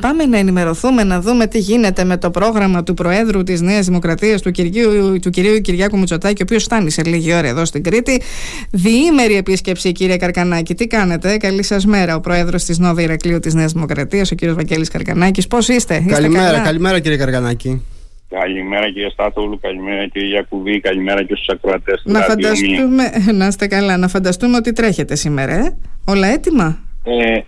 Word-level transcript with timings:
Πάμε 0.00 0.26
να 0.26 0.38
ενημερωθούμε, 0.38 1.04
να 1.04 1.20
δούμε 1.20 1.46
τι 1.46 1.58
γίνεται 1.58 2.04
με 2.04 2.16
το 2.16 2.30
πρόγραμμα 2.30 2.82
του 2.82 2.94
Προέδρου 2.94 3.42
της 3.42 3.60
Νέας 3.60 3.86
Δημοκρατίας, 3.86 4.42
του, 4.42 4.50
κυρίου, 4.50 5.18
του 5.22 5.30
κυρίου 5.30 5.60
Κυριάκου 5.60 5.98
Μητσοτάκη, 5.98 6.42
ο 6.42 6.44
οποίος 6.44 6.62
φτάνει 6.62 6.90
σε 6.90 7.04
λίγη 7.04 7.34
ώρα 7.34 7.48
εδώ 7.48 7.64
στην 7.64 7.82
Κρήτη. 7.82 8.22
Διήμερη 8.70 9.36
επίσκεψη, 9.36 9.92
κύριε 9.92 10.16
Καρκανάκη. 10.16 10.74
Τι 10.74 10.86
κάνετε, 10.86 11.36
καλή 11.36 11.62
σας 11.62 11.86
μέρα. 11.86 12.14
Ο 12.14 12.20
Πρόεδρος 12.20 12.64
της 12.64 12.78
Νόβα 12.78 13.02
Ηρακλείου 13.02 13.38
της 13.38 13.54
Νέας 13.54 13.72
Δημοκρατίας, 13.72 14.30
ο 14.30 14.34
κύριος 14.34 14.56
Βαγγέλης 14.56 14.88
Καρκανάκης. 14.88 15.46
Πώς 15.46 15.68
είστε, 15.68 16.04
Καλημέρα, 16.08 16.60
καλημέρα 16.60 17.00
κύριε 17.00 17.16
Καρκανάκη. 17.16 17.82
Καλημέρα 18.28 18.90
κύριε 18.90 19.08
Στάθολου, 19.10 19.58
καλημέρα 19.60 20.06
κύριε 20.06 20.28
Γιακουβή, 20.28 20.80
καλημέρα 20.80 21.22
και 21.22 21.34
στους 21.34 21.48
ακροατές 21.48 22.02
Να 22.04 22.20
φανταστούμε, 22.20 23.04
να 23.32 23.46
είστε 23.46 23.66
καλά, 23.66 23.96
να 23.96 24.08
φανταστούμε 24.08 24.56
ότι 24.56 24.72
τρέχετε 24.72 25.14
σήμερα, 25.14 25.54
ε; 25.54 25.76
όλα 26.04 26.26
έτοιμα; 26.26 26.78
Ε, 27.04 27.38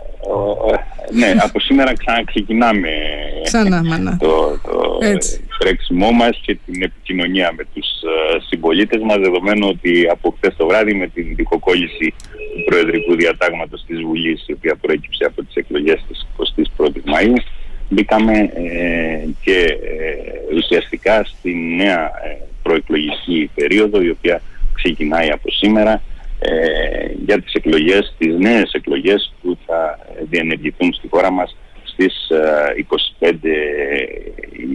ναι, 1.12 1.34
από 1.38 1.60
σήμερα 1.60 1.92
ξαναξεκινάμε 1.96 2.88
Ξανά, 3.42 3.84
μάνα. 3.84 4.16
το, 4.20 4.58
το 4.62 4.98
τρέξιμό 5.58 6.10
μας 6.10 6.40
και 6.42 6.58
την 6.66 6.82
επικοινωνία 6.82 7.52
με 7.56 7.64
τους 7.74 7.86
uh, 7.86 8.40
συμπολίτες 8.48 9.02
μας 9.02 9.18
δεδομένου 9.18 9.68
ότι 9.68 10.08
από 10.10 10.34
χθες 10.36 10.56
το 10.56 10.66
βράδυ 10.66 10.94
με 10.94 11.06
την 11.06 11.34
διχοκόλληση 11.34 12.14
του 12.54 12.64
Προεδρικού 12.64 13.14
Διατάγματος 13.14 13.84
της 13.86 14.00
Βουλής 14.00 14.44
η 14.46 14.52
οποία 14.52 14.76
προέκυψε 14.80 15.24
από 15.24 15.44
τις 15.44 15.54
εκλογές 15.54 16.04
της 16.08 16.26
21ης 16.76 17.12
Μαΐου 17.12 17.42
μπήκαμε 17.88 18.32
ε, 18.38 19.28
και 19.42 19.78
ε, 19.82 20.56
ουσιαστικά 20.56 21.24
στη 21.24 21.54
νέα 21.54 22.04
ε, 22.04 22.36
προεκλογική 22.62 23.50
περίοδο 23.54 24.02
η 24.02 24.10
οποία 24.10 24.42
ξεκινάει 24.74 25.30
από 25.30 25.50
σήμερα 25.50 26.02
ε, 26.40 26.50
για 27.26 27.40
τις 27.42 27.52
εκλογές, 27.52 28.14
τις 28.18 28.34
νέες 28.38 28.72
εκλογές 28.72 29.32
που 29.58 29.72
θα 29.72 29.98
διενεργηθούν 30.30 30.92
στη 30.92 31.08
χώρα 31.08 31.30
μας 31.30 31.56
στις 31.82 32.14
25 33.20 33.34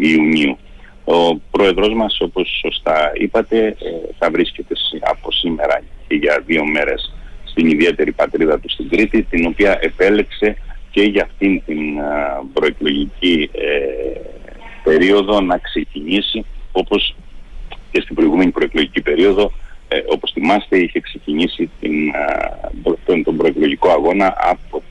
Ιουνίου. 0.01 0.57
Ο 1.05 1.35
πρόεδρος 1.51 1.93
μας, 1.93 2.21
όπως 2.21 2.59
σωστά 2.61 3.11
είπατε, 3.13 3.75
θα 4.19 4.29
βρίσκεται 4.31 4.75
από 5.01 5.31
σήμερα 5.31 5.81
και 6.07 6.15
για 6.15 6.43
δύο 6.45 6.65
μέρες 6.65 7.13
στην 7.43 7.67
ιδιαίτερη 7.67 8.11
πατρίδα 8.11 8.59
του 8.59 8.69
στην 8.69 8.89
Κρήτη, 8.89 9.23
την 9.23 9.45
οποία 9.45 9.77
επέλεξε 9.81 10.57
και 10.91 11.01
για 11.01 11.23
αυτήν 11.23 11.61
την 11.65 11.79
προεκλογική 12.53 13.49
ε, 13.53 14.19
περίοδο 14.83 15.41
να 15.41 15.57
ξεκινήσει 15.57 16.45
όπως 16.71 17.15
και 17.91 18.01
στην 18.01 18.15
προηγούμενη 18.15 18.51
προεκλογική 18.51 19.01
περίοδο 19.01 19.51
ε, 19.87 20.03
όπως 20.09 20.31
θυμάστε 20.31 20.77
είχε 20.77 20.99
ξεκινήσει 20.99 21.69
την, 21.79 21.93
τον, 23.05 23.23
τον 23.23 23.37
προεκλογικό 23.37 23.89
αγώνα 23.89 24.35
από 24.37 24.77
τα 24.77 24.82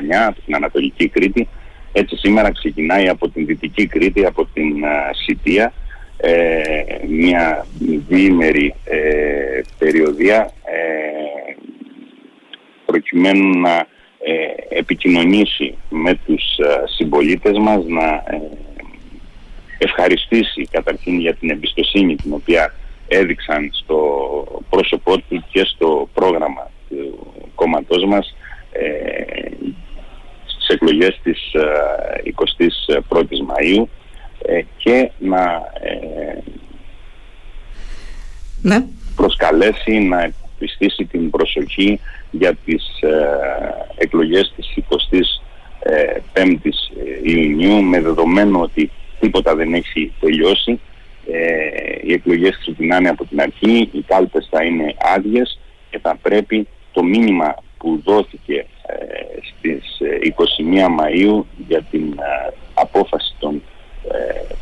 Χανιά, 0.00 0.26
από 0.26 0.40
την 0.40 0.54
Ανατολική 0.54 1.08
Κρήτη. 1.08 1.48
Έτσι 1.92 2.16
σήμερα 2.16 2.52
ξεκινάει 2.52 3.08
από 3.08 3.28
την 3.28 3.46
Δυτική 3.46 3.86
Κρήτη, 3.86 4.24
από 4.24 4.46
την 4.54 4.84
Σιτία. 5.24 5.72
Ε, 6.16 6.82
μια 7.08 7.66
διήμερη 8.08 8.74
ε, 8.84 9.60
περιοδία 9.78 10.52
ε, 10.64 11.54
προκειμένου 12.86 13.60
να 13.60 13.76
ε, 14.22 14.78
επικοινωνήσει 14.78 15.74
με 15.88 16.14
τους 16.26 16.58
ε, 16.58 16.82
συμπολίτες 16.96 17.58
μας, 17.58 17.84
να 17.86 18.06
ε, 18.06 18.40
ευχαριστήσει 19.78 20.68
καταρχήν 20.70 21.18
για 21.18 21.34
την 21.34 21.50
εμπιστοσύνη 21.50 22.16
την 22.16 22.32
οποία 22.32 22.74
έδειξαν 23.08 23.70
στο 23.72 23.98
πρόσωπό 24.70 25.18
του 25.18 25.44
και 25.50 25.64
στο 25.64 26.08
πρόγραμμα 26.14 26.70
του 26.88 27.32
κόμματός 27.54 28.04
μας 28.04 28.34
ε, 28.72 29.20
στις 29.60 29.89
εκλογές 30.72 31.20
της 31.22 31.38
21ης 33.08 33.40
Μαΐου 33.48 33.84
και 34.76 35.10
να 35.18 35.62
ναι. 38.62 38.84
προσκαλέσει 39.16 39.98
να 39.98 40.32
επιστήσει 40.56 41.04
την 41.04 41.30
προσοχή 41.30 42.00
για 42.30 42.54
τις 42.64 43.00
ε, 43.00 43.28
εκλογές 43.96 44.52
της 44.56 44.74
25ης 44.88 45.20
ε, 45.82 46.20
Ιουνιού 47.22 47.82
με 47.82 48.00
δεδομένο 48.00 48.60
ότι 48.60 48.90
τίποτα 49.20 49.54
δεν 49.54 49.74
έχει 49.74 50.12
τελειώσει. 50.20 50.80
Ε, 51.32 51.38
οι 52.02 52.12
εκλογές 52.12 52.58
ξεκινάνε 52.58 53.08
από 53.08 53.24
την 53.24 53.40
αρχή, 53.40 53.88
οι 53.92 54.02
κάλπες 54.06 54.48
θα 54.50 54.64
είναι 54.64 54.94
άδειες 55.16 55.58
και 55.90 55.98
θα 55.98 56.16
πρέπει 56.22 56.66
το 56.92 57.02
μήνυμα 57.02 57.54
που 57.78 58.00
δόθηκε 58.04 58.54
ε, 58.54 58.79
στις 59.42 59.98
21 60.00 60.76
ε, 60.76 60.86
Μαΐου 60.98 61.44
για 61.68 61.82
την 61.90 62.14
απόφαση 62.74 63.34
των 63.38 63.62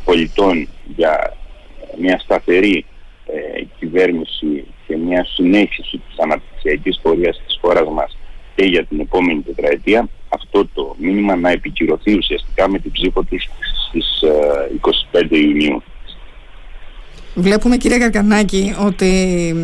πολιτών 0.05 0.67
για 0.95 1.33
μια 1.99 2.19
σταθερή 2.19 2.85
κυβέρνηση 3.79 4.65
και 4.87 4.97
μια 4.97 5.25
συνέχιση 5.25 5.97
της 6.07 6.19
αναπτυξιακής 6.19 6.99
πορείας 7.01 7.41
της 7.45 7.57
χώρας 7.61 7.89
μας 7.89 8.17
και 8.55 8.65
για 8.65 8.85
την 8.85 8.99
επόμενη 8.99 9.41
τετραετία 9.41 10.07
αυτό 10.29 10.67
το 10.73 10.95
μήνυμα 10.99 11.35
να 11.35 11.49
επικυρωθεί 11.49 12.17
ουσιαστικά 12.17 12.69
με 12.69 12.79
την 12.79 12.91
ψήφο 12.91 13.23
της 13.23 13.49
στις 13.87 14.23
25 15.11 15.31
ε, 15.31 15.37
Ιουνίου. 15.37 15.83
Βλέπουμε 17.35 17.77
κύριε 17.77 17.97
Καρκανάκη 17.97 18.75
ότι 18.85 19.11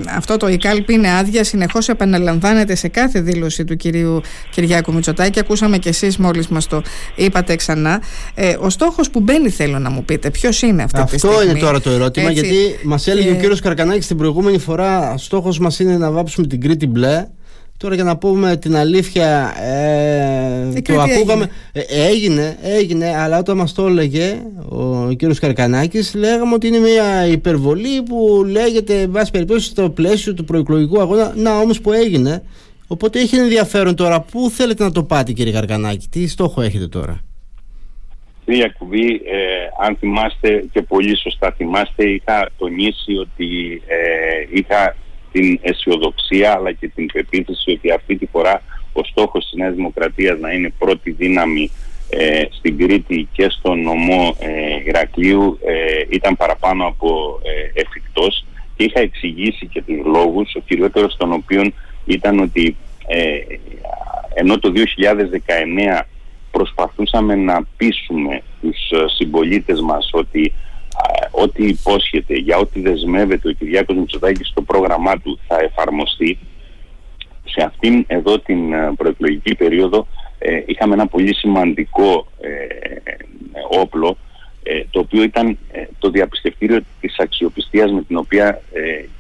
αυτό 0.09 0.37
το 0.37 0.47
ΙΚΑΛΠ 0.47 0.89
είναι 0.89 1.11
άδεια, 1.11 1.43
συνεχώς 1.43 1.89
επαναλαμβάνεται 1.89 2.75
σε 2.75 2.87
κάθε 2.87 3.21
δήλωση 3.21 3.65
του 3.65 3.75
κυρίου 3.75 4.21
Κυριάκου 4.51 4.93
Μητσοτάκη. 4.93 5.39
Ακούσαμε 5.39 5.77
και 5.77 5.89
εσείς 5.89 6.17
μόλις 6.17 6.47
μας 6.47 6.67
το 6.67 6.81
είπατε 7.15 7.55
ξανά. 7.55 8.01
Ε, 8.33 8.55
ο 8.59 8.69
στόχος 8.69 9.09
που 9.09 9.19
μπαίνει, 9.19 9.49
θέλω 9.49 9.79
να 9.79 9.89
μου 9.89 10.03
πείτε, 10.03 10.29
ποιος 10.29 10.61
είναι 10.61 10.83
αυτή 10.83 10.99
αυτό 10.99 11.11
τη 11.11 11.17
στιγμή; 11.17 11.35
Αυτό 11.35 11.49
είναι 11.49 11.59
τώρα 11.59 11.81
το 11.81 11.89
ερώτημα, 11.89 12.29
Έτσι, 12.29 12.45
γιατί 12.45 12.79
μας 12.83 13.07
έλεγε 13.07 13.31
ο 13.31 13.35
κύριος 13.35 13.59
Καρκανάκης 13.59 14.07
την 14.07 14.17
προηγούμενη 14.17 14.57
φορά, 14.57 15.17
στόχος 15.17 15.59
μας 15.59 15.79
είναι 15.79 15.97
να 15.97 16.11
βάψουμε 16.11 16.47
την 16.47 16.61
Κρήτη 16.61 16.87
μπλε. 16.87 17.27
Τώρα 17.77 17.95
για 17.95 18.03
να 18.03 18.17
πούμε 18.17 18.57
την 18.57 18.75
αλήθεια, 18.75 19.53
ε, 19.61 20.81
το 20.81 21.01
ακούγαμε. 21.01 21.49
Έγινε. 21.71 22.05
έγινε, 22.07 22.57
έγινε, 22.61 23.15
αλλά 23.17 23.37
όταν 23.37 23.57
μας 23.57 23.73
το 23.73 23.85
έλεγε 23.87 24.41
ο 24.69 25.11
κύριος 25.11 25.39
Καρκανάκης, 25.39 26.13
λέγαμε 26.15 26.53
ότι 26.53 26.67
είναι 26.67 26.79
μια 26.79 27.25
υπερβολή 27.27 28.01
που 28.01 28.45
λέγεται, 28.49 29.07
βάση 29.07 29.31
περιπτώσει, 29.31 29.69
στο 29.69 29.89
πλαίσιο 29.89 30.33
του 30.33 30.45
προεκλογικού 30.45 31.01
αγώνα. 31.01 31.33
Να 31.35 31.57
όμως 31.57 31.81
που 31.81 31.91
έγινε. 31.91 32.43
Οπότε 32.87 33.19
έχει 33.19 33.35
ενδιαφέρον 33.35 33.95
τώρα. 33.95 34.21
Πού 34.21 34.49
θέλετε 34.49 34.83
να 34.83 34.91
το 34.91 35.03
πάτε 35.03 35.31
κύριε 35.31 35.53
Καρκανάκη, 35.53 36.07
τι 36.09 36.27
στόχο 36.27 36.61
έχετε 36.61 36.87
τώρα; 36.87 37.23
Κύριε 38.45 38.69
Κουβή, 38.77 39.21
ε, 39.25 39.85
αν 39.85 39.95
θυμάστε 39.99 40.65
και 40.71 40.81
πολύ 40.81 41.17
σωστά 41.17 41.51
θυμάστε, 41.51 42.09
είχα 42.09 42.49
τονίσει 42.57 43.13
ότι 43.17 43.81
ε, 43.87 44.57
είχα 44.57 44.95
την 45.35 45.59
αισιοδοξία 45.61 46.53
αλλά 46.53 46.71
και 46.71 46.87
την 46.87 47.05
πεποίθηση 47.13 47.71
ότι 47.71 47.91
αυτή 47.91 48.15
τη 48.15 48.25
φορά 48.25 48.61
ο 48.93 49.03
στόχος 49.03 49.43
της 49.43 49.53
Νέας 49.53 49.75
Δημοκρατίας 49.75 50.39
να 50.39 50.51
είναι 50.51 50.73
πρώτη 50.79 51.11
δύναμη 51.11 51.71
ε, 52.09 52.43
στην 52.49 52.77
Κρήτη 52.77 53.27
και 53.31 53.49
στο 53.49 53.75
νομό 53.75 54.35
ε, 54.39 54.49
Ηρακλείου 54.85 55.59
ε, 55.65 56.03
ήταν 56.09 56.35
παραπάνω 56.35 56.87
από 56.87 57.39
ε, 57.43 57.81
εφικτός. 57.81 58.45
Και 58.75 58.83
είχα 58.83 58.99
εξηγήσει 58.99 59.67
και 59.67 59.81
τους 59.81 60.05
λόγους, 60.05 60.55
ο 60.55 60.59
κυριότερος 60.59 61.17
των 61.17 61.31
οποίων 61.31 61.73
ήταν 62.05 62.39
ότι 62.39 62.75
ε, 63.07 63.37
ενώ 64.33 64.59
το 64.59 64.73
2019 65.99 66.01
προσπαθούσαμε 66.51 67.35
να 67.35 67.63
πείσουμε 67.77 68.41
τους 68.61 68.77
συμπολίτες 69.15 69.81
μας 69.81 70.09
ότι 70.13 70.53
ό,τι 71.31 71.65
υπόσχεται, 71.67 72.33
για 72.33 72.57
ό,τι 72.57 72.81
δεσμεύεται 72.81 73.49
ο 73.49 73.51
Κυριάκος 73.51 73.95
Μητσοτάκης 73.95 74.47
στο 74.47 74.61
πρόγραμμά 74.61 75.19
του 75.19 75.39
θα 75.47 75.59
εφαρμοστεί. 75.59 76.37
Σε 77.45 77.63
αυτήν 77.63 78.03
εδώ 78.07 78.39
την 78.39 78.73
ε, 78.73 78.93
προεκλογική 78.97 79.55
περίοδο 79.55 80.07
ε, 80.39 80.61
είχαμε 80.65 80.93
ένα 80.93 81.07
πολύ 81.07 81.35
σημαντικό 81.35 82.27
ε, 82.41 82.49
όπλο 83.79 84.17
το 84.89 84.99
οποίο 84.99 85.23
ήταν 85.23 85.57
το 85.99 86.09
διαπιστευτήριο 86.09 86.79
της 87.01 87.17
αξιοπιστίας 87.17 87.91
με 87.91 88.03
την 88.03 88.17
οποία 88.17 88.61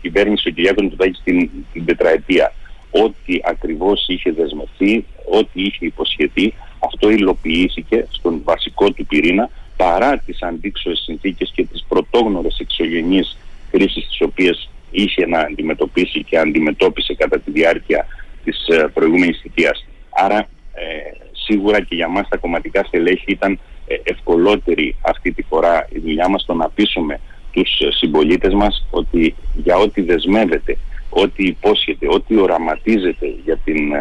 κυβέρνησε 0.01 0.49
ο 0.49 0.51
Κυριάκος 0.51 0.83
Μητσοτάκης 0.83 1.21
την, 1.23 1.49
την 1.73 1.85
τετραετία. 1.85 2.53
Ό,τι 2.91 3.39
ακριβώς 3.43 4.05
είχε 4.07 4.31
δεσμευτεί, 4.31 5.05
ό,τι 5.31 5.61
είχε 5.61 5.85
υποσχεθεί, 5.85 6.53
αυτό 6.79 7.09
υλοποιήθηκε 7.09 8.07
στον 8.09 8.41
βασικό 8.43 8.91
του 8.91 9.05
πυρήνα 9.05 9.49
παρά 9.77 10.17
τις 10.17 10.41
αντίξωες 10.41 10.99
συνθήκες 10.99 11.51
και 11.55 11.65
τις 11.65 11.85
πρωτόγνωρες 11.87 12.57
εξωγενείς 12.59 13.37
κρίσεις 13.71 14.07
τις 14.07 14.21
οποίες 14.21 14.69
είχε 14.91 15.25
να 15.25 15.39
αντιμετωπίσει 15.39 16.23
και 16.23 16.37
αντιμετώπισε 16.37 17.13
κατά 17.13 17.39
τη 17.39 17.51
διάρκεια 17.51 18.07
της 18.43 18.67
ε, 18.67 18.87
προηγούμενης 18.93 19.39
θητείας. 19.41 19.85
Άρα 20.09 20.37
ε, 20.73 20.83
σίγουρα 21.31 21.81
και 21.81 21.95
για 21.95 22.07
μας 22.07 22.27
τα 22.27 22.37
κομματικά 22.37 22.83
στελέχη 22.83 23.31
ήταν 23.31 23.59
ε, 23.87 23.95
ευκολότερη 24.03 24.95
αυτή 25.01 25.31
τη 25.31 25.43
φορά 25.43 25.87
η 25.91 25.99
δουλειά 25.99 26.29
μας 26.29 26.45
το 26.45 26.53
να 26.53 26.69
πείσουμε 26.69 27.19
τους 27.51 27.69
συμπολίτες 27.89 28.53
μας 28.53 28.87
ότι 28.89 29.35
για 29.55 29.75
ό,τι 29.77 30.01
δεσμεύεται, 30.01 30.77
ό,τι 31.09 31.45
υπόσχεται, 31.45 32.07
ό,τι 32.09 32.37
οραματίζεται 32.39 33.35
για 33.45 33.57
την 33.57 33.91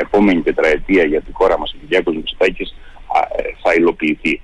επόμενη 0.00 0.42
τετραετία 0.42 1.04
για 1.04 1.20
τη 1.20 1.32
χώρα 1.32 1.58
μας 1.58 1.72
ο 1.72 1.76
Κυριάκος 1.80 2.14
Μητσοτάκης 2.14 2.74
θα 3.62 3.74
υλοποιηθεί. 3.74 4.40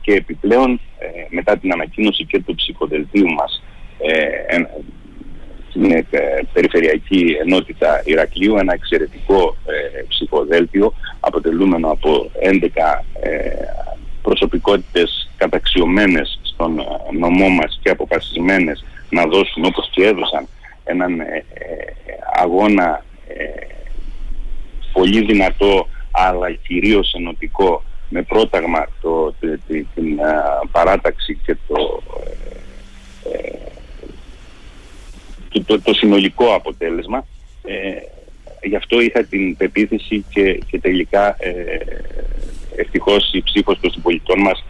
Και 0.00 0.12
επιπλέον 0.12 0.80
μετά 1.28 1.58
την 1.58 1.72
ανακοίνωση 1.72 2.24
και 2.24 2.40
του 2.40 2.54
ψυχοδελτίου 2.54 3.32
μας 3.32 3.62
στην 5.68 6.06
Περιφερειακή 6.52 7.36
Ενότητα 7.40 8.02
Ηρακλείου 8.04 8.56
ένα 8.56 8.72
εξαιρετικό 8.72 9.56
ψυχοδέλτιο 10.08 10.92
αποτελούμενο 11.20 11.90
από 11.90 12.30
11 12.42 12.66
προσωπικότητες 14.22 15.30
καταξιωμένες 15.36 16.38
στον 16.42 16.80
νομό 17.18 17.48
μας 17.48 17.78
και 17.82 17.90
αποφασισμένες 17.90 18.84
να 19.10 19.26
δώσουν 19.26 19.64
όπως 19.64 19.88
και 19.90 20.04
έδωσαν 20.04 20.48
έναν 20.84 21.20
ε, 21.20 21.44
ε, 21.54 21.74
αγώνα 22.34 23.04
ε, 23.28 23.66
πολύ 24.92 25.24
δυνατό 25.24 25.88
αλλά 26.10 26.52
κυρίως 26.52 27.14
ενωτικό 27.14 27.82
με 28.08 28.22
πρόταγμα 28.22 28.88
το, 29.00 29.34
την 29.94 30.18
παράταξη 30.70 31.38
και 31.44 31.56
το, 31.68 32.02
το, 35.66 35.80
το, 35.80 35.94
συνολικό 35.94 36.54
αποτέλεσμα. 36.54 37.26
γι' 38.62 38.76
αυτό 38.76 39.00
είχα 39.00 39.24
την 39.24 39.56
πεποίθηση 39.56 40.24
και, 40.30 40.60
και 40.70 40.80
τελικά 40.80 41.36
ευτυχώς 42.76 43.32
η 43.32 43.42
ψήφος 43.42 43.80
των 43.80 43.90
συμπολιτών 43.90 44.40
μας 44.40 44.64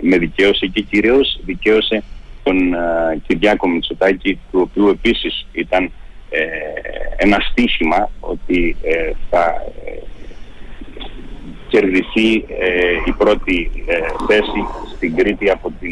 με 0.00 0.18
δικαίωσε 0.18 0.66
και 0.66 0.80
κυρίως 0.80 1.40
δικαίωσε 1.44 2.02
τον 2.48 2.74
uh, 2.74 3.18
Κυριάκο 3.26 3.68
Μητσοτάκη, 3.68 4.38
του 4.50 4.60
οποίου 4.60 4.88
επίσης 4.88 5.46
ήταν 5.52 5.92
ε, 6.30 6.40
ένα 7.16 7.38
στίχημα 7.50 8.10
ότι 8.20 8.76
ε, 8.82 9.12
θα 9.30 9.44
ε, 9.84 9.90
κερδιθεί 11.68 12.28
η 13.06 13.12
πρώτη 13.18 13.70
θέση 14.28 14.86
στην 14.96 15.16
Κρήτη 15.16 15.50
από 15.50 15.72
την 15.80 15.90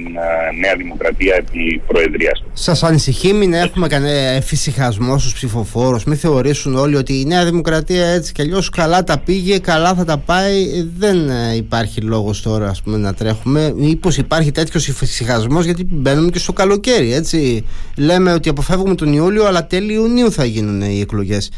Νέα 0.60 0.76
Δημοκρατία 0.76 1.34
επί 1.34 1.82
Προεδρίας. 1.86 2.44
Σας 2.52 2.82
ανησυχεί 2.82 3.32
μην 3.32 3.52
έχουμε 3.52 3.88
κανένα 3.88 4.28
εφησυχασμός 4.28 5.20
στους 5.20 5.34
ψηφοφόρους, 5.34 6.04
μην 6.04 6.16
θεωρήσουν 6.16 6.76
όλοι 6.76 6.96
ότι 6.96 7.20
η 7.20 7.24
Νέα 7.24 7.44
Δημοκρατία 7.44 8.06
έτσι 8.06 8.32
κι 8.32 8.42
αλλιώς 8.42 8.70
καλά 8.70 9.04
τα 9.04 9.18
πήγε, 9.18 9.58
καλά 9.58 9.94
θα 9.94 10.04
τα 10.04 10.18
πάει, 10.18 10.82
δεν 10.98 11.30
υπάρχει 11.56 12.00
λόγος 12.00 12.42
τώρα 12.42 12.68
ας 12.68 12.82
πούμε, 12.82 12.96
να 12.96 13.14
τρέχουμε. 13.14 13.72
Μήπως 13.76 14.16
υπάρχει 14.16 14.50
τέτοιος 14.52 14.88
εφησυχασμός 14.88 15.64
γιατί 15.64 15.86
μπαίνουμε 15.90 16.30
και 16.30 16.38
στο 16.38 16.52
καλοκαίρι, 16.52 17.12
έτσι. 17.12 17.64
Λέμε 17.96 18.32
ότι 18.32 18.48
αποφεύγουμε 18.48 18.94
τον 18.94 19.12
Ιούλιο, 19.12 19.46
αλλά 19.46 19.66
τέλη 19.66 19.92
Ιουνίου 19.92 20.32
θα 20.32 20.44
γίνουν 20.44 20.80
οι 20.80 21.00
εκλογές. 21.00 21.50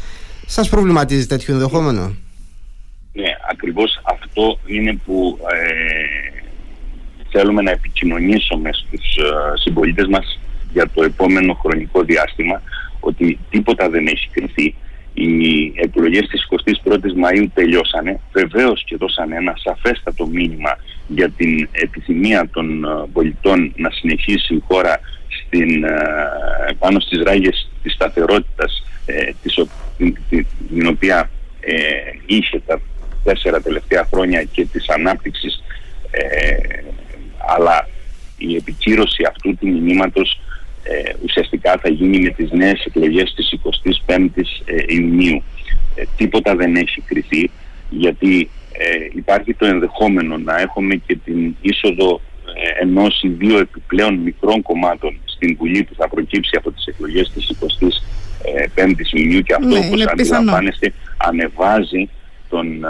Σας 0.45 0.69
προβληματίζει 0.69 1.25
τέτοιο 1.25 1.53
ενδεχόμενο; 1.53 2.15
Ναι, 3.49 3.55
ακριβώς 3.55 4.01
αυτό 4.03 4.59
είναι 4.65 4.99
που 5.05 5.37
ε, 5.51 6.41
θέλουμε 7.29 7.61
να 7.61 7.71
επικοινωνήσουμε 7.71 8.69
στους 8.73 9.17
ε, 9.17 9.57
συμπολίτες 9.57 10.07
μας 10.07 10.39
για 10.73 10.89
το 10.93 11.03
επόμενο 11.03 11.53
χρονικό 11.53 12.03
διάστημα 12.03 12.61
ότι 12.99 13.39
τίποτα 13.49 13.89
δεν 13.89 14.07
έχει 14.07 14.29
κρυθεί. 14.31 14.75
Οι 15.13 15.73
εκλογές 15.75 16.27
της 16.27 16.47
21ης 16.83 17.13
Μαΐου 17.23 17.45
τελειώσανε, 17.53 18.19
βεβαίως 18.31 18.83
και 18.83 18.95
δώσανε 18.95 19.35
ένα 19.35 19.53
σαφέστατο 19.57 20.27
μήνυμα 20.27 20.77
για 21.07 21.29
την 21.29 21.69
επιθυμία 21.71 22.49
των 22.51 22.85
ε, 22.85 22.87
πολιτών 23.13 23.73
να 23.75 23.89
συνεχίσει 23.89 24.53
η 24.53 24.63
χώρα 24.67 24.99
στην, 25.29 25.83
ε, 25.83 25.97
πάνω 26.79 26.99
στις 26.99 27.23
ράγες 27.23 27.69
της 27.83 27.93
σταθερότητας 27.93 28.83
την, 29.97 30.17
την, 30.69 30.87
οποία 30.87 31.29
είχε 32.25 32.61
τα 32.65 32.81
τέσσερα 33.29 33.61
τελευταία 33.61 34.07
χρόνια 34.11 34.43
και 34.43 34.65
της 34.65 34.89
ανάπτυξης 34.89 35.63
ε, 36.11 36.21
αλλά 37.55 37.87
η 38.37 38.55
επικύρωση 38.55 39.23
αυτού 39.27 39.57
του 39.57 39.67
μηνύματος 39.67 40.39
ε, 40.83 41.13
ουσιαστικά 41.23 41.77
θα 41.81 41.89
γίνει 41.89 42.19
με 42.19 42.29
τις 42.29 42.51
νέες 42.51 42.85
εκλογές 42.85 43.33
της 43.33 43.53
25ης 44.07 44.49
ε, 44.65 44.83
Ιουνίου. 44.87 45.43
Ε, 45.95 46.03
τίποτα 46.17 46.55
δεν 46.55 46.75
έχει 46.75 47.01
κριθεί 47.01 47.51
γιατί 47.89 48.49
υπάρχει 49.13 49.53
το 49.53 49.65
ενδεχόμενο 49.65 50.37
να 50.37 50.59
έχουμε 50.59 50.95
και 50.95 51.15
την 51.25 51.55
είσοδο 51.61 52.21
ενός 52.81 53.21
ή 53.23 53.27
δύο 53.27 53.59
επιπλέον 53.59 54.15
μικρών 54.15 54.61
κομμάτων 54.61 55.19
στην 55.25 55.55
Βουλή 55.57 55.83
που 55.83 55.95
θα 55.97 56.09
προκύψει 56.09 56.55
από 56.57 56.71
τις 56.71 56.85
εκλογές 56.85 57.31
της 57.31 57.51
25ης 58.75 59.13
Ιουνίου 59.13 59.41
και 59.41 59.53
αυτό 59.53 59.67
ναι, 59.67 59.85
όπως 59.85 60.05
αντιλαμβάνεστε 60.05 60.93
ανεβάζει 61.17 62.09
τον 62.49 62.85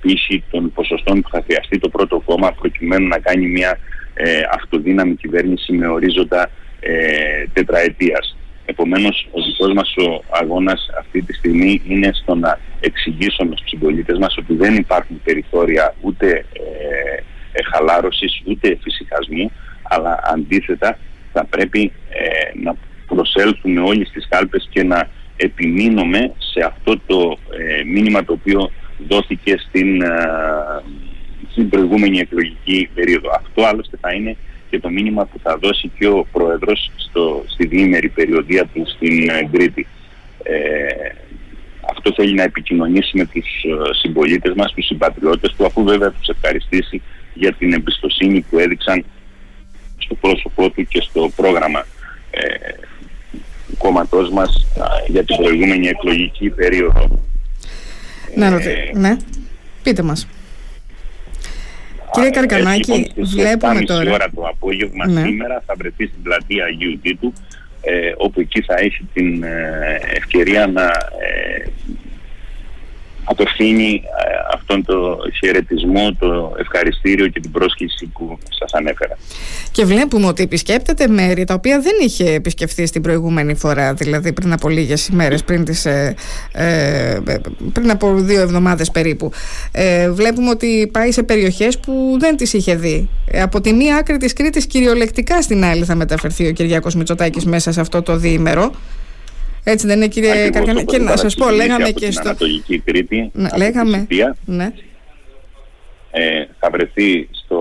πίση 0.00 0.44
των 0.50 0.72
ποσοστών 0.72 1.20
που 1.20 1.28
θα 1.28 1.42
χρειαστεί 1.42 1.78
το 1.78 1.88
πρώτο 1.88 2.22
κόμμα 2.24 2.52
προκειμένου 2.52 3.08
να 3.08 3.18
κάνει 3.18 3.46
μια 3.46 3.78
ε, 4.14 4.40
αυτοδύναμη 4.52 5.14
κυβέρνηση 5.14 5.72
με 5.72 5.86
ορίζοντα 5.88 6.50
ε, 6.80 7.44
τετραετίας. 7.52 8.36
Επομένως, 8.64 9.28
ο 9.30 9.42
δικός 9.42 9.72
μας 9.72 9.94
ο 9.96 10.24
αγώνας 10.30 10.88
αυτή 10.98 11.22
τη 11.22 11.32
στιγμή 11.32 11.82
είναι 11.88 12.10
στο 12.12 12.34
να 12.34 12.58
εξηγήσουμε 12.80 13.56
στους 13.56 13.68
συμπολίτες 13.68 14.18
μας 14.18 14.36
ότι 14.36 14.54
δεν 14.54 14.74
υπάρχουν 14.74 15.20
περιθώρια 15.24 15.94
ούτε 16.00 16.44
ε, 17.52 17.62
χαλάρωσης 17.72 18.42
ούτε 18.46 18.78
φυσικασμού, 18.82 19.52
αλλά 19.82 20.20
αντίθετα 20.32 20.98
θα 21.32 21.44
πρέπει 21.44 21.92
ε, 22.08 22.58
να 22.62 22.76
προσέλθουμε 23.06 23.80
όλοι 23.80 24.06
στις 24.06 24.28
κάλπες 24.28 24.68
και 24.70 24.82
να 24.82 25.08
επιμείνουμε 25.36 26.32
σε 26.38 26.66
αυτό 26.66 27.00
το 27.06 27.38
ε, 27.58 27.84
μήνυμα 27.84 28.24
το 28.24 28.32
οποίο 28.32 28.70
δόθηκε 29.08 29.56
στην, 29.68 30.02
ε, 30.02 30.08
στην 31.50 31.68
προηγούμενη 31.68 32.18
εκλογική 32.18 32.88
περίοδο. 32.94 33.30
Αυτό 33.36 33.64
άλλωστε 33.64 33.98
θα 34.00 34.12
είναι 34.12 34.36
και 34.70 34.80
το 34.80 34.88
μήνυμα 34.90 35.24
που 35.24 35.38
θα 35.42 35.58
δώσει 35.62 35.90
και 35.98 36.06
ο 36.06 36.26
Πρόεδρος 36.32 36.90
στο, 36.96 37.44
στη 37.46 37.66
διήμερη 37.66 38.08
περιοδία 38.08 38.66
του 38.66 38.82
στην 38.86 39.28
ε, 39.28 39.48
Κρήτη. 39.52 39.86
Ε, 40.42 40.56
αυτό 41.90 42.12
θέλει 42.12 42.34
να 42.34 42.42
επικοινωνήσει 42.42 43.16
με 43.16 43.26
τους 43.26 43.46
συμπολίτες 44.00 44.54
μας, 44.54 44.72
τους 44.72 44.86
συμπατριώτες 44.86 45.54
του, 45.56 45.64
αφού 45.64 45.84
βέβαια 45.84 46.10
τους 46.10 46.28
ευχαριστήσει 46.28 47.02
για 47.34 47.52
την 47.52 47.72
εμπιστοσύνη 47.72 48.40
που 48.40 48.58
έδειξαν 48.58 49.04
στο 49.98 50.14
πρόσωπό 50.14 50.70
του 50.70 50.86
και 50.88 51.00
στο 51.00 51.30
πρόγραμμα 51.36 51.86
ε, 52.30 52.44
κόμματός 53.78 54.30
μας 54.30 54.66
για 55.06 55.24
την 55.24 55.36
προηγούμενη 55.36 55.88
εκλογική 55.88 56.50
περίοδο. 56.50 57.29
Ναι, 58.34 58.46
ε, 58.46 58.90
ναι. 58.92 59.16
Πείτε 59.82 60.02
μας. 60.02 60.26
Κύριε 62.12 62.30
Καρκανάκη, 62.30 62.92
λοιπόν, 62.92 63.26
βλέπουμε 63.26 63.80
τώρα. 63.80 64.12
ώρα 64.12 64.30
το 64.34 64.42
απόγευμα 64.42 65.06
ναι. 65.06 65.20
σήμερα 65.20 65.62
θα 65.66 65.74
βρεθεί 65.78 66.06
στην 66.06 66.22
πλατεία 66.22 66.64
Αγίου 66.64 66.98
Τίτου, 67.02 67.32
ε, 67.80 68.12
όπου 68.16 68.40
εκεί 68.40 68.62
θα 68.62 68.74
έχει 68.78 69.08
την 69.12 69.42
ε, 69.42 70.00
ευκαιρία 70.14 70.66
να 70.66 70.84
ε, 70.84 71.70
απευθύνει 73.24 74.02
ε, 74.04 74.39
αυτόν 74.54 74.84
το 74.84 75.18
χαιρετισμό, 75.38 76.16
το 76.18 76.54
ευχαριστήριο 76.58 77.28
και 77.28 77.40
την 77.40 77.50
πρόσκληση 77.50 78.06
που 78.06 78.38
σας 78.58 78.72
ανέφερα. 78.72 79.18
Και 79.70 79.84
βλέπουμε 79.84 80.26
ότι 80.26 80.42
επισκέπτεται 80.42 81.08
μέρη 81.08 81.44
τα 81.44 81.54
οποία 81.54 81.80
δεν 81.80 81.92
είχε 82.00 82.32
επισκεφθεί 82.32 82.86
στην 82.86 83.02
προηγούμενη 83.02 83.54
φορά, 83.54 83.94
δηλαδή 83.94 84.32
πριν 84.32 84.52
από 84.52 84.68
λίγες 84.68 85.08
ημέρες, 85.08 85.44
πριν, 85.44 85.64
τις, 85.64 85.86
ε, 85.86 86.14
ε, 86.52 87.18
πριν 87.72 87.90
από 87.90 88.14
δύο 88.14 88.40
εβδομάδες 88.40 88.90
περίπου. 88.90 89.30
Ε, 89.72 90.10
βλέπουμε 90.10 90.50
ότι 90.50 90.90
πάει 90.92 91.12
σε 91.12 91.22
περιοχές 91.22 91.78
που 91.78 92.16
δεν 92.18 92.36
τις 92.36 92.52
είχε 92.52 92.74
δει. 92.74 93.08
Από 93.42 93.60
τη 93.60 93.72
μία 93.72 93.96
άκρη 93.96 94.16
της 94.16 94.32
Κρήτης 94.32 94.66
κυριολεκτικά 94.66 95.42
στην 95.42 95.64
άλλη 95.64 95.84
θα 95.84 95.94
μεταφερθεί 95.94 96.46
ο 96.46 96.52
Κυριάκος 96.52 96.94
Μητσοτάκης 96.94 97.44
μέσα 97.44 97.72
σε 97.72 97.80
αυτό 97.80 98.02
το 98.02 98.16
διήμερο. 98.16 98.72
Έτσι 99.70 99.86
δεν 99.86 99.96
είναι 99.96 100.08
κύριε 100.08 100.50
Καρκανά. 100.50 100.82
Και 100.82 100.98
να 100.98 101.16
σας 101.16 101.34
πω, 101.34 101.50
λέγαμε 101.50 101.90
και 101.90 102.10
στο... 102.10 102.28
Ανατολική 102.28 102.78
Κρήτη, 102.78 103.30
να, 103.32 103.50
λέγαμε, 103.56 104.06
ναι. 104.44 104.72
ε, 106.10 106.44
θα 106.58 106.70
βρεθεί 106.70 107.28
στο 107.32 107.60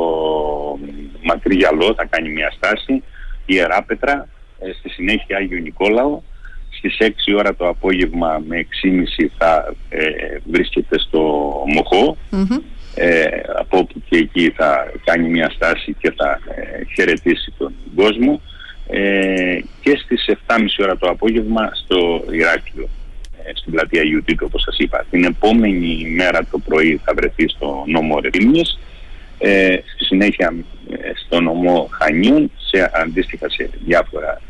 Μακρύ 1.24 1.56
Γυαλό, 1.56 1.94
θα 1.98 2.06
κάνει 2.06 2.30
μια 2.30 2.52
στάση, 2.56 3.04
Ιεράπετρα, 3.46 4.28
ε, 4.60 4.72
στη 4.80 4.90
συνέχεια 4.90 5.38
Άγιο 5.38 5.60
Νικόλαο, 5.60 6.22
στις 6.70 6.98
6 7.00 7.38
ώρα 7.38 7.56
το 7.56 7.68
απόγευμα 7.68 8.42
με 8.48 8.68
6.30 8.84 9.28
θα 9.38 9.74
ε, 9.90 10.06
βρίσκεται 10.52 11.00
στο 11.00 11.54
Μοχό, 11.74 12.18
ε, 12.96 13.26
από 13.56 13.78
όπου 13.78 14.02
και 14.10 14.18
εκεί 14.18 14.54
θα 14.56 14.92
κάνει 15.04 15.30
μια 15.30 15.50
στάση 15.50 15.96
και 16.00 16.14
θα 16.18 16.40
ε, 16.56 16.84
χαιρετήσει 16.96 17.54
τον 17.58 17.74
κόσμο. 17.96 18.42
Ε, 18.88 19.60
και 19.90 19.98
στις 19.98 20.30
7.30 20.48 20.58
ώρα 20.84 20.98
το 20.98 21.10
απόγευμα 21.10 21.70
στο 21.74 22.24
Ηράκλειο 22.32 22.90
ε, 23.44 23.52
στην 23.54 23.72
πλατεία 23.72 24.04
Ιουτήτου 24.04 24.46
όπως 24.50 24.62
σας 24.62 24.78
είπα. 24.78 25.06
Την 25.10 25.24
επόμενη 25.24 26.14
μέρα 26.16 26.46
το 26.52 26.60
πρωί 26.60 27.02
θα 27.06 27.14
βρεθεί 27.14 27.48
στο 27.48 27.84
νόμο 27.88 28.20
Ρήμιες, 28.20 28.80
ε, 29.38 29.78
στη 29.94 30.04
συνέχεια 30.04 30.54
ε, 30.90 31.12
στο 31.26 31.42
νομό 31.42 31.90
Χανίων, 31.92 32.52
σε, 32.58 32.92
αντίστοιχα 32.94 33.50
σε 33.50 33.70
διάφορα 33.86 34.42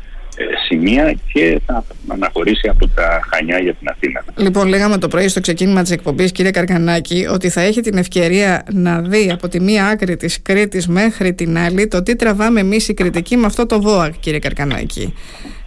σημεία 0.66 1.14
και 1.32 1.60
θα 1.66 1.84
αναχωρήσει 2.08 2.68
από 2.68 2.88
τα 2.88 3.20
Χανιά 3.30 3.58
για 3.58 3.74
την 3.74 3.88
Αθήνα. 3.88 4.24
Λοιπόν, 4.36 4.68
λέγαμε 4.68 4.98
το 4.98 5.08
πρωί 5.08 5.28
στο 5.28 5.40
ξεκίνημα 5.40 5.82
της 5.82 5.90
εκπομπής, 5.90 6.32
κύριε 6.32 6.50
Καρκανάκη, 6.50 7.26
ότι 7.30 7.48
θα 7.48 7.60
έχει 7.60 7.80
την 7.80 7.98
ευκαιρία 7.98 8.64
να 8.72 9.00
δει 9.00 9.30
από 9.32 9.48
τη 9.48 9.60
μία 9.60 9.86
άκρη 9.86 10.16
της 10.16 10.42
Κρήτης 10.42 10.86
μέχρι 10.88 11.34
την 11.34 11.58
άλλη 11.58 11.88
το 11.88 12.02
τι 12.02 12.16
τραβάμε 12.16 12.60
εμείς 12.60 12.88
οι 12.88 12.94
κριτικοί 12.94 13.36
με 13.36 13.46
αυτό 13.46 13.66
το 13.66 13.80
ΒΟΑ, 13.80 14.10
κύριε 14.10 14.38
Καρκανάκη. 14.38 15.14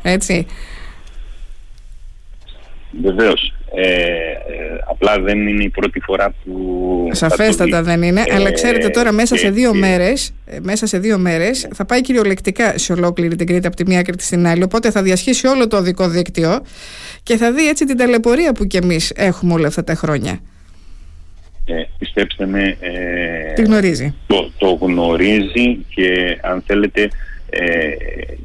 Έτσι. 0.02 0.46
Βεβαίως. 3.02 3.54
Ε, 3.76 3.82
ε, 3.82 4.36
απλά 4.90 5.20
δεν 5.20 5.48
είναι 5.48 5.64
η 5.64 5.70
πρώτη 5.70 6.00
φορά 6.00 6.34
που 6.44 7.10
Σαφέστατα 7.12 7.84
δεν 7.84 8.02
είναι 8.02 8.24
ε, 8.28 8.36
αλλά 8.36 8.52
ξέρετε 8.52 8.90
τώρα 8.90 9.12
μέσα 9.12 9.38
σε 9.38 9.50
δύο 9.50 9.74
μέρες 9.74 10.34
ε, 10.46 10.58
μέσα 10.62 10.86
σε 10.86 11.00
δύο 11.00 11.18
μέρες 11.18 11.68
θα 11.74 11.86
πάει 11.86 12.02
κυριολεκτικά 12.02 12.78
σε 12.78 12.94
ολόκληρη 12.94 13.36
την 13.36 13.48
Κρήτη 13.48 13.68
από 13.68 13.76
τη 13.76 13.86
μία 13.86 14.00
άκρη 14.00 14.14
στην 14.20 14.48
άλλη 14.48 14.64
οπότε 14.64 14.92
θα 14.92 15.02
διασχίσει 15.02 15.48
όλο 15.48 15.68
το 15.68 15.78
οδικό 15.78 16.08
δίκτυο 16.08 16.62
και 17.24 17.38
θα 17.38 17.52
δει 17.52 17.68
έτσι 17.68 17.86
την 17.86 17.98
ταλαιπωρία 17.98 18.54
που 18.54 18.66
κι 18.66 18.78
εμείς 18.78 19.12
έχουμε 19.16 19.54
όλα 19.54 19.68
αυτά 19.68 19.84
τα 19.84 19.96
χρόνια. 19.96 20.40
Ε, 21.66 21.84
πιστέψτε 21.98 22.46
με 22.46 22.78
ε, 22.80 23.62
γνωρίζει. 23.62 24.14
το, 24.28 24.52
το 24.58 24.78
γνωρίζει 24.82 25.86
και 25.96 26.38
αν 26.42 26.64
θέλετε 26.66 27.10
ε, 27.56 27.96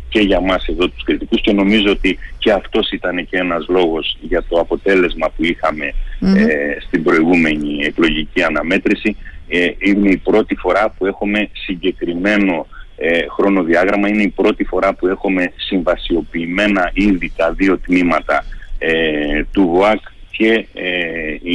και 0.09 0.21
για 0.21 0.41
μας 0.41 0.67
εδώ 0.67 0.89
τους 0.89 1.05
κριτικούς 1.05 1.41
και 1.41 1.53
νομίζω 1.53 1.91
ότι 1.91 2.19
και 2.39 2.53
αυτός 2.53 2.91
ήταν 2.91 3.29
και 3.29 3.37
ένας 3.37 3.67
λόγος 3.69 4.17
για 4.21 4.45
το 4.49 4.59
αποτέλεσμα 4.59 5.31
που 5.37 5.45
ειχαμε 5.45 5.87
ε, 6.21 6.81
στην 6.87 7.03
προηγούμενη 7.03 7.85
εκλογική 7.85 8.43
αναμέτρηση. 8.43 9.17
Ε, 9.49 9.69
είναι 9.79 10.11
η 10.11 10.17
πρώτη 10.17 10.55
φορά 10.55 10.95
που 10.99 11.07
έχουμε 11.07 11.49
συγκεκριμένο 11.53 12.67
ε, 12.97 13.21
χρονοδιάγραμμα. 13.29 14.09
Είναι 14.09 14.23
η 14.23 14.29
πρώτη 14.29 14.65
φορά 14.65 14.95
που 14.95 15.07
έχουμε 15.07 15.53
συμβασιοποιημένα 15.57 16.91
ήδη 16.95 17.33
τα 17.37 17.53
δύο 17.53 17.79
τμήματα 17.79 18.45
ε, 18.79 19.43
του 19.53 19.67
ΒΟΑΚ 19.67 20.01
και 20.31 20.67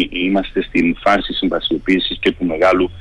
είμαστε 0.09 0.61
στην 0.61 0.95
φάση 1.03 1.33
συμβασιοποίησης 1.33 2.17
και 2.19 2.31
του 2.31 2.45
μεγάλου 2.45 2.91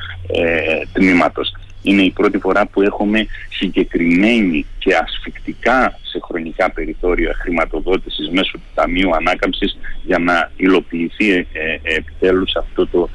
τμήματος 0.93 1.55
είναι 1.83 2.03
η 2.03 2.11
πρώτη 2.11 2.39
φορά 2.39 2.67
που 2.67 2.83
έχουμε 2.83 3.27
συγκεκριμένη 3.51 4.67
και 4.79 4.95
ασφικτικά 4.95 5.99
σε 6.03 6.21
χρονικά 6.23 6.71
περιθώρια 6.71 7.35
χρηματοδότησης 7.35 8.31
μέσω 8.31 8.53
του 8.53 8.71
Ταμείου 8.75 9.15
Ανάκαμψης 9.15 9.79
για 10.03 10.19
να 10.19 10.51
υλοποιηθεί 10.57 11.33
ε, 11.33 11.45
ε, 11.53 11.79
επιτέλους 11.83 12.57
αυτό 12.57 12.87
το 12.87 13.09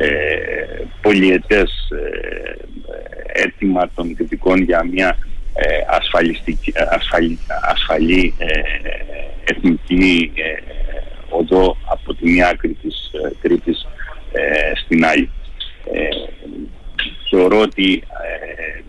ε, 0.00 0.84
πολυετές 1.00 1.90
ε, 1.90 3.42
αίτημα 3.42 3.90
των 3.94 4.14
κριτικών 4.16 4.62
για 4.62 4.84
μια 4.84 5.18
ε, 5.54 5.64
ασφαλιστική, 5.88 6.72
ασφαλή, 6.90 7.38
ασφαλή 7.62 8.34
εθνική 9.44 10.32
οδό 11.28 11.76
από 11.90 12.14
τη 12.14 12.30
μια 12.30 12.48
άκρη 12.48 12.76
της 12.82 13.10
Κρήτης 13.40 13.86
στην 14.84 15.04
άλλη 15.04 15.30
θεωρώ 17.36 17.60
ότι 17.60 18.02
ε, 18.22 18.82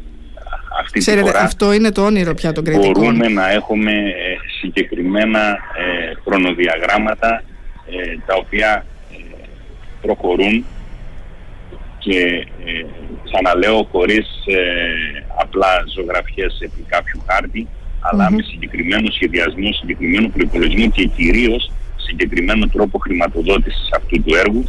αυτή 0.80 1.00
Ξέρετε, 1.00 1.26
τη 1.26 1.32
φορά 1.32 1.44
αυτό 1.44 1.74
είναι 1.74 1.92
το 1.92 2.06
όνειρο 2.06 2.34
πια 2.34 2.52
των 2.52 2.64
κριτικών. 2.64 2.92
Μπορούμε 2.92 3.28
να 3.28 3.50
έχουμε 3.52 3.92
ε, 3.92 4.36
συγκεκριμένα 4.60 5.50
ε, 5.50 6.14
χρονοδιαγράμματα 6.24 7.44
ε, 7.92 8.18
τα 8.26 8.36
οποία 8.36 8.86
προχωρούν 10.02 10.66
και 11.98 12.48
ξαναλέω 13.24 13.88
χωρίς 13.92 14.28
απλά 15.42 15.84
ζωγραφιές 15.96 16.58
επί 16.60 16.86
κάποιου 16.88 17.22
χάρτη 17.28 17.68
αλλά 18.00 18.32
με 18.32 18.42
συγκεκριμένο 18.42 19.12
σχεδιασμό, 19.12 19.74
συγκεκριμένο 19.74 20.28
προπολογισμό 20.30 20.90
και 20.90 21.06
κυρίως 21.06 21.72
συγκεκριμένο 21.96 22.68
τρόπο 22.68 22.98
χρηματοδότησης 22.98 23.90
αυτού 23.96 24.24
του 24.24 24.36
έργου 24.36 24.64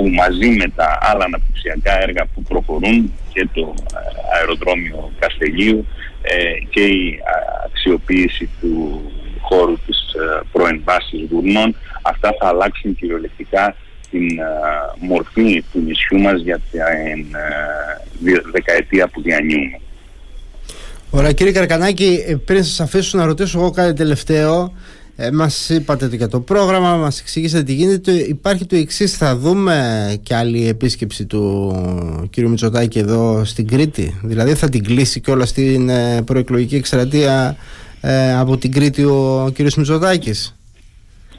που 0.00 0.08
μαζί 0.08 0.48
με 0.48 0.66
τα 0.76 0.98
άλλα 1.00 1.24
αναπτυξιακά 1.24 2.02
έργα 2.02 2.26
που 2.34 2.42
προχωρούν 2.42 3.12
και 3.32 3.48
το 3.52 3.74
ε, 3.94 4.36
αεροδρόμιο 4.36 5.12
Καστελίου 5.20 5.86
ε, 6.22 6.34
και 6.70 6.80
η 6.80 7.20
αξιοποίηση 7.66 8.48
του 8.60 9.02
χώρου 9.40 9.76
της 9.86 9.98
ε, 10.14 10.40
πρώην 10.52 10.80
βάσης 10.84 11.28
Γουρνών 11.30 11.76
αυτά 12.02 12.34
θα 12.40 12.48
αλλάξουν 12.48 12.94
κυριολεκτικά 12.94 13.76
την 14.10 14.28
μορφή 15.00 15.64
του 15.72 15.80
νησιού 15.80 16.18
μας 16.18 16.40
για 16.40 16.60
την 16.70 17.26
δεκαετία 18.52 19.08
που 19.08 19.22
διανύουμε. 19.22 19.80
Ωραία 21.10 21.32
κύριε 21.32 21.52
Καρκανάκη, 21.52 22.40
πριν 22.44 22.64
σας 22.64 22.80
αφήσω 22.80 23.18
να 23.18 23.24
ρωτήσω 23.24 23.58
εγώ 23.58 23.70
κάτι 23.70 23.92
τελευταίο 23.92 24.72
ε, 25.22 25.30
μας 25.30 25.68
είπατε 25.68 26.08
για 26.12 26.28
το 26.28 26.40
πρόγραμμα, 26.40 26.96
μας 26.96 27.20
εξηγήσατε 27.20 27.62
τι 27.62 27.72
γίνεται. 27.72 28.12
Υπάρχει 28.12 28.66
το 28.66 28.76
εξής, 28.76 29.16
θα 29.16 29.36
δούμε 29.36 30.18
και 30.22 30.34
άλλη 30.34 30.68
επίσκεψη 30.68 31.26
του 31.26 32.28
κ. 32.30 32.38
Μητσοτάκη 32.38 32.98
εδώ 32.98 33.44
στην 33.44 33.68
Κρήτη. 33.68 34.20
Δηλαδή 34.22 34.54
θα 34.54 34.68
την 34.68 34.84
κλείσει 34.84 35.20
και 35.20 35.30
όλα 35.30 35.46
στην 35.46 35.88
ε, 35.88 36.22
προεκλογική 36.22 36.76
εκστρατεία 36.76 37.56
ε, 38.00 38.34
από 38.34 38.56
την 38.56 38.72
Κρήτη 38.72 39.04
ο 39.04 39.50
κ. 39.54 39.58
Μητσοτάκης. 39.58 40.56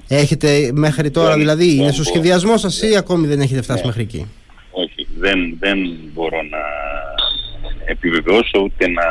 Έχετε 0.07 0.71
μέχρι 0.73 1.11
τώρα, 1.11 1.35
δηλαδή, 1.35 1.75
είναι 1.75 1.91
στο 1.91 2.03
σχεδιασμό 2.03 2.57
σας 2.57 2.81
ή 2.81 2.95
ακόμη 2.95 3.27
δεν 3.27 3.39
έχετε 3.39 3.61
φτάσει 3.61 3.85
μέχρι 3.85 4.01
εκεί; 4.01 4.25
Όχι, 4.71 5.07
δεν, 5.19 5.57
δεν 5.59 5.77
μπορώ 6.13 6.37
να 6.41 6.59
επιβεβαιώσω 7.85 8.59
ούτε 8.63 8.87
να 8.87 9.03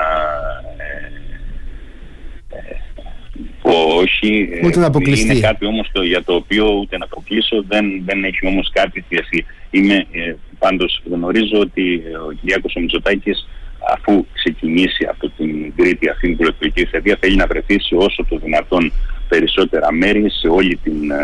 όχι. 3.72 4.48
Ούτε 4.64 4.78
να 4.78 4.86
αποκλειστεί. 4.86 5.30
Είναι 5.30 5.40
κάτι 5.40 5.66
όμως 5.66 5.88
το, 5.92 6.02
για 6.02 6.24
το 6.24 6.34
οποίο 6.34 6.78
ούτε 6.80 6.98
να 6.98 7.04
αποκλείσω 7.04 7.64
δεν, 7.68 8.02
δεν 8.04 8.24
έχει 8.24 8.46
όμως 8.46 8.70
κάτι 8.72 9.04
θέσει. 9.08 9.46
Είμαι, 9.70 9.94
ε, 9.94 10.34
πάντως 10.58 11.02
γνωρίζω 11.10 11.58
ότι 11.58 12.02
ο 12.28 12.32
Κυριάκος 12.32 12.74
ο 12.76 12.80
Μητσοτάκης 12.80 13.46
αφού 13.92 14.26
ξεκινήσει 14.32 15.06
από 15.10 15.28
την 15.36 15.72
Κρήτη 15.76 16.08
αυτή 16.08 16.26
την 16.26 16.36
προεκλογική 16.36 16.84
θετία 16.84 17.16
θέλει 17.20 17.36
να 17.36 17.46
βρεθεί 17.46 17.80
σε 17.80 17.94
όσο 17.94 18.24
το 18.28 18.38
δυνατόν 18.38 18.92
περισσότερα 19.28 19.92
μέρη 19.92 20.30
σε 20.30 20.48
όλη 20.48 20.76
την 20.76 21.10
ε, 21.10 21.16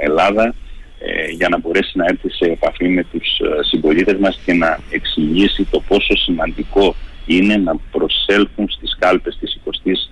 Ελλάδα 0.00 0.54
ε, 0.98 1.30
για 1.30 1.48
να 1.48 1.58
μπορέσει 1.58 1.98
να 1.98 2.04
έρθει 2.04 2.30
σε 2.30 2.44
επαφή 2.44 2.88
με 2.88 3.04
τους 3.12 3.38
ε, 3.38 3.64
συμπολίτες 3.64 4.18
μας 4.18 4.40
και 4.44 4.52
να 4.52 4.78
εξηγήσει 4.90 5.64
το 5.70 5.82
πόσο 5.88 6.16
σημαντικό 6.16 6.94
είναι 7.26 7.56
να 7.56 7.76
προσέλθουν 7.90 8.68
στις 8.68 8.96
κάλπες 8.98 9.36
της 9.40 9.58
20ης 9.64 10.10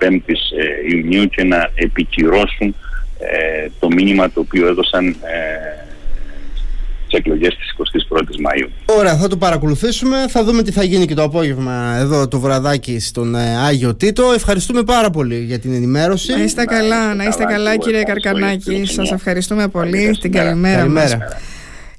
5ης 0.00 0.42
ε, 0.58 0.96
Ιουνίου 0.96 1.28
και 1.28 1.44
να 1.44 1.70
επικυρώσουν 1.74 2.74
ε, 3.18 3.68
το 3.78 3.88
μήνυμα 3.88 4.30
το 4.30 4.40
οποίο 4.40 4.66
έδωσαν 4.66 5.06
ε, 5.06 5.14
τις 7.08 7.18
εκλογές 7.18 7.56
της 7.56 7.74
21η 8.08 8.40
Μαου. 8.40 8.98
Ωραία, 8.98 9.16
θα 9.16 9.28
το 9.28 9.36
παρακολουθήσουμε. 9.36 10.16
Θα 10.28 10.44
δούμε 10.44 10.62
τι 10.62 10.72
θα 10.72 10.82
γίνει 10.82 11.06
και 11.06 11.14
το 11.14 11.22
απόγευμα 11.22 11.96
εδώ 11.98 12.28
το 12.28 12.40
βραδάκι 12.40 13.00
στον 13.00 13.34
Άγιο 13.36 13.94
Τίτο. 13.94 14.32
Ευχαριστούμε 14.34 14.82
πάρα 14.82 15.10
πολύ 15.10 15.38
για 15.38 15.58
την 15.58 15.74
ενημέρωση. 15.74 16.32
Να 16.32 16.42
είστε 16.42 16.64
καλά, 16.64 17.14
να 17.14 17.24
είστε 17.24 17.44
καλά, 17.44 17.76
κύριε 17.76 18.02
Καρκανάκη. 18.02 18.84
Σας 18.84 19.12
ευχαριστούμε 19.12 19.68
πολύ. 19.68 20.16
Την 20.20 20.32
καλημέρα. 20.32 20.76
καλημέρα. 20.76 21.18